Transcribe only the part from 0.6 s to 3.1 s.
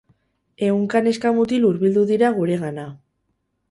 Ehunka neska mutil hurbildu dira guregana.